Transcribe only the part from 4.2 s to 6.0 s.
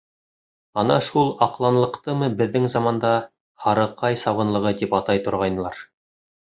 сабынлығы» тип атай торғайнылар.